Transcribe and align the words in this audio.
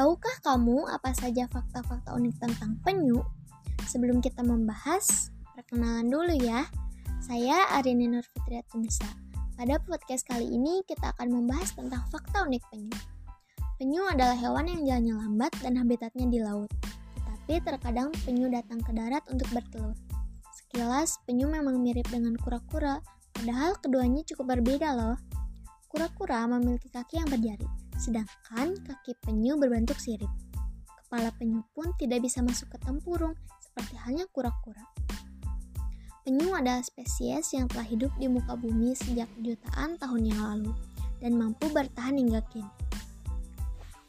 Tahukah 0.00 0.32
kamu 0.40 0.88
apa 0.88 1.12
saja 1.12 1.44
fakta-fakta 1.52 2.16
unik 2.16 2.40
tentang 2.40 2.72
penyu? 2.80 3.20
Sebelum 3.84 4.24
kita 4.24 4.40
membahas, 4.40 5.28
perkenalan 5.52 6.08
dulu 6.08 6.40
ya. 6.40 6.64
Saya 7.20 7.68
Arini 7.76 8.08
Nur 8.08 8.24
Fitriatunisa. 8.24 9.04
Pada 9.60 9.76
podcast 9.84 10.24
kali 10.24 10.56
ini 10.56 10.80
kita 10.88 11.12
akan 11.12 11.36
membahas 11.36 11.76
tentang 11.76 12.00
fakta 12.08 12.48
unik 12.48 12.64
penyu. 12.72 12.96
Penyu 13.76 14.00
adalah 14.08 14.32
hewan 14.40 14.72
yang 14.72 14.88
jalannya 14.88 15.14
lambat 15.20 15.52
dan 15.60 15.76
habitatnya 15.76 16.32
di 16.32 16.40
laut. 16.40 16.72
Tetapi 17.20 17.60
terkadang 17.60 18.08
penyu 18.24 18.48
datang 18.48 18.80
ke 18.80 18.96
darat 18.96 19.20
untuk 19.28 19.52
bertelur. 19.52 20.00
Sekilas, 20.56 21.20
penyu 21.28 21.44
memang 21.44 21.76
mirip 21.76 22.08
dengan 22.08 22.40
kura-kura, 22.40 23.04
padahal 23.36 23.76
keduanya 23.76 24.24
cukup 24.24 24.56
berbeda 24.56 24.96
loh. 24.96 25.20
Kura-kura 25.92 26.48
memiliki 26.48 26.88
kaki 26.88 27.20
yang 27.20 27.28
berjari, 27.28 27.68
sedangkan 28.00 28.80
kaki 28.88 29.12
penyu 29.20 29.60
berbentuk 29.60 30.00
sirip. 30.00 30.32
Kepala 31.04 31.28
penyu 31.36 31.60
pun 31.76 31.92
tidak 32.00 32.24
bisa 32.24 32.40
masuk 32.40 32.72
ke 32.72 32.78
tempurung, 32.80 33.36
seperti 33.60 33.94
halnya 34.00 34.24
kura-kura. 34.32 34.80
Penyu 36.24 36.56
adalah 36.56 36.80
spesies 36.80 37.52
yang 37.52 37.68
telah 37.68 37.84
hidup 37.84 38.12
di 38.16 38.28
muka 38.28 38.56
bumi 38.56 38.96
sejak 38.96 39.28
jutaan 39.44 40.00
tahun 40.00 40.32
yang 40.32 40.40
lalu 40.40 40.72
dan 41.20 41.36
mampu 41.36 41.68
bertahan 41.68 42.16
hingga 42.16 42.40
kini. 42.48 42.72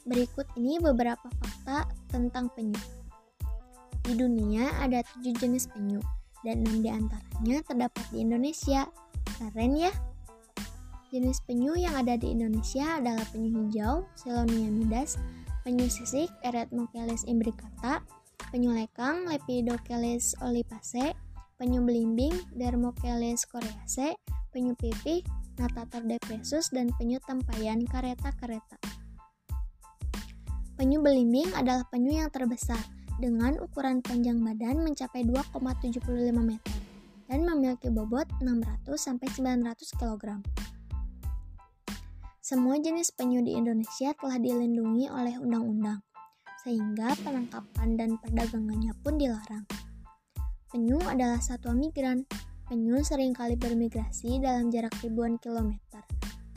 Berikut 0.08 0.48
ini 0.56 0.80
beberapa 0.80 1.28
fakta 1.40 1.86
tentang 2.10 2.48
penyu. 2.56 2.80
Di 4.02 4.18
dunia 4.18 4.72
ada 4.82 5.06
tujuh 5.14 5.36
jenis 5.38 5.70
penyu, 5.70 6.02
dan 6.42 6.66
enam 6.66 6.82
di 6.82 6.90
antaranya 6.90 7.58
terdapat 7.62 8.06
di 8.10 8.26
Indonesia. 8.26 8.90
Keren 9.38 9.78
ya! 9.78 9.94
Jenis 11.12 11.44
penyu 11.44 11.76
yang 11.76 11.92
ada 12.00 12.16
di 12.16 12.32
Indonesia 12.32 12.96
adalah 12.96 13.28
penyu 13.36 13.68
hijau, 13.68 14.08
Selonia 14.16 14.72
midas, 14.72 15.20
penyu 15.68 15.84
sisik, 15.92 16.32
Eretmocheles 16.40 17.28
imbricata, 17.28 18.00
penyu 18.48 18.72
lekang, 18.72 19.28
Lepidocheles 19.28 20.40
olipase, 20.40 21.12
penyu 21.60 21.84
belimbing, 21.84 22.32
Dermocheles 22.56 23.44
coreaceae, 23.44 24.16
penyu 24.56 24.72
pipih, 24.80 25.20
Natator 25.60 26.08
depressus, 26.08 26.72
dan 26.72 26.88
penyu 26.96 27.20
tempayan 27.28 27.84
kareta 27.84 28.32
kareta. 28.40 28.80
Penyu 30.80 31.04
belimbing 31.04 31.52
adalah 31.60 31.84
penyu 31.92 32.24
yang 32.24 32.32
terbesar 32.32 32.80
dengan 33.20 33.60
ukuran 33.60 34.00
panjang 34.00 34.40
badan 34.40 34.80
mencapai 34.80 35.28
2,75 35.28 36.08
meter 36.40 36.78
dan 37.28 37.44
memiliki 37.44 37.92
bobot 37.92 38.32
600-900 38.40 40.00
kg. 40.00 40.40
Semua 42.52 42.76
jenis 42.76 43.16
penyu 43.16 43.40
di 43.40 43.56
Indonesia 43.56 44.12
telah 44.12 44.36
dilindungi 44.36 45.08
oleh 45.08 45.40
undang-undang, 45.40 46.04
sehingga 46.60 47.16
penangkapan 47.24 47.96
dan 47.96 48.20
perdagangannya 48.20 48.92
pun 49.00 49.16
dilarang. 49.16 49.64
Penyu 50.68 51.00
adalah 51.08 51.40
satwa 51.40 51.72
migran. 51.72 52.28
Penyu 52.68 53.00
sering 53.08 53.32
kali 53.32 53.56
bermigrasi 53.56 54.44
dalam 54.44 54.68
jarak 54.68 54.92
ribuan 55.00 55.40
kilometer 55.40 56.04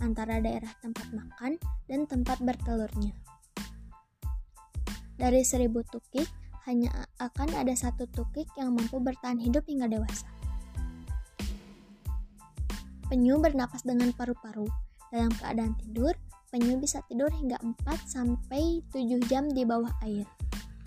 antara 0.03 0.43
daerah 0.43 0.75
tempat 0.83 1.15
makan 1.15 1.63
dan 1.87 2.11
tempat 2.11 2.43
bertelurnya. 2.43 3.15
Dari 5.15 5.47
seribu 5.47 5.87
tukik, 5.87 6.27
hanya 6.67 6.91
akan 7.23 7.55
ada 7.55 7.79
satu 7.79 8.11
tukik 8.11 8.51
yang 8.59 8.75
mampu 8.75 8.99
bertahan 8.99 9.39
hidup 9.39 9.63
hingga 9.71 9.87
dewasa. 9.87 10.27
Penyu 13.07 13.39
bernapas 13.39 13.87
dengan 13.87 14.11
paru-paru 14.11 14.67
dalam 15.15 15.31
keadaan 15.39 15.79
tidur, 15.79 16.11
penyu 16.51 16.75
bisa 16.83 16.99
tidur 17.07 17.31
hingga 17.31 17.55
4-7 17.63 18.83
jam 19.31 19.47
di 19.47 19.63
bawah 19.63 19.95
air. 20.03 20.27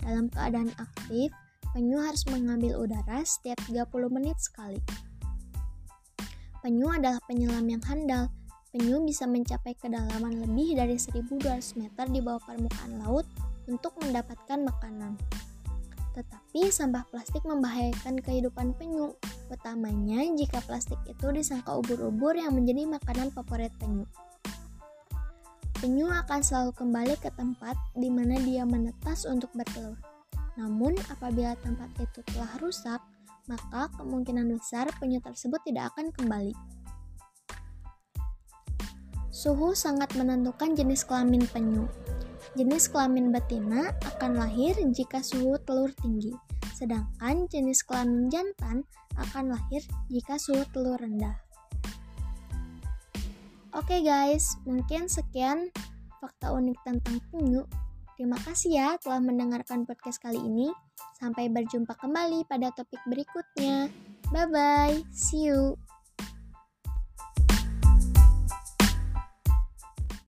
Dalam 0.04 0.28
keadaan 0.28 0.68
aktif, 0.76 1.32
penyu 1.72 1.96
harus 1.96 2.28
mengambil 2.28 2.76
udara 2.84 3.24
setiap 3.24 3.56
30 3.64 3.88
menit 4.12 4.36
sekali. 4.36 4.76
Penyu 6.60 6.92
adalah 6.92 7.24
penyelam 7.24 7.64
yang 7.64 7.80
handal. 7.88 8.28
Penyu 8.68 9.00
bisa 9.00 9.24
mencapai 9.24 9.72
kedalaman 9.80 10.44
lebih 10.44 10.76
dari 10.76 11.00
1200 11.00 11.80
meter 11.80 12.04
di 12.12 12.20
bawah 12.20 12.44
permukaan 12.44 13.00
laut 13.00 13.24
untuk 13.64 13.96
mendapatkan 14.04 14.60
makanan. 14.60 15.16
Tetapi 16.18 16.66
sampah 16.74 17.06
plastik 17.14 17.46
membahayakan 17.46 18.18
kehidupan 18.18 18.74
penyu, 18.74 19.14
utamanya 19.54 20.26
jika 20.34 20.58
plastik 20.66 20.98
itu 21.06 21.30
disangka 21.30 21.78
ubur-ubur 21.78 22.34
yang 22.34 22.58
menjadi 22.58 22.90
makanan 22.90 23.30
favorit 23.30 23.70
penyu. 23.78 24.02
Penyu 25.78 26.10
akan 26.10 26.42
selalu 26.42 26.74
kembali 26.74 27.14
ke 27.22 27.30
tempat 27.38 27.78
di 27.94 28.10
mana 28.10 28.34
dia 28.42 28.66
menetas 28.66 29.30
untuk 29.30 29.54
bertelur. 29.54 29.94
Namun, 30.58 30.98
apabila 31.06 31.54
tempat 31.62 31.86
itu 32.02 32.18
telah 32.34 32.50
rusak, 32.58 32.98
maka 33.46 33.86
kemungkinan 33.94 34.50
besar 34.58 34.90
penyu 34.98 35.22
tersebut 35.22 35.62
tidak 35.62 35.94
akan 35.94 36.10
kembali. 36.10 36.50
Suhu 39.30 39.70
sangat 39.70 40.18
menentukan 40.18 40.74
jenis 40.74 41.06
kelamin 41.06 41.46
penyu. 41.46 41.86
Jenis 42.58 42.90
kelamin 42.90 43.30
betina 43.30 43.94
akan 44.02 44.34
lahir 44.34 44.74
jika 44.90 45.22
suhu 45.22 45.62
telur 45.62 45.94
tinggi, 46.02 46.34
sedangkan 46.74 47.46
jenis 47.46 47.86
kelamin 47.86 48.26
jantan 48.26 48.82
akan 49.14 49.54
lahir 49.54 49.78
jika 50.10 50.42
suhu 50.42 50.66
telur 50.74 50.98
rendah. 50.98 51.38
Oke 53.70 54.02
guys, 54.02 54.58
mungkin 54.66 55.06
sekian 55.06 55.70
fakta 56.18 56.50
unik 56.50 56.82
tentang 56.82 57.22
penyu. 57.30 57.62
Terima 58.18 58.34
kasih 58.42 58.74
ya 58.74 58.88
telah 58.98 59.22
mendengarkan 59.22 59.86
podcast 59.86 60.18
kali 60.18 60.42
ini. 60.42 60.74
Sampai 61.14 61.46
berjumpa 61.46 61.94
kembali 61.94 62.42
pada 62.50 62.74
topik 62.74 62.98
berikutnya. 63.06 63.86
Bye 64.34 64.50
bye, 64.50 64.98
see 65.14 65.46
you. 65.46 65.78